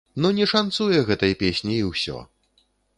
[0.23, 2.17] Ну не шанцуе гэтай песні, і ўсё!